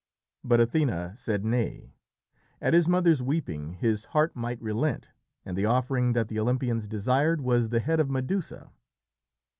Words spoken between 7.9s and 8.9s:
of Medusa.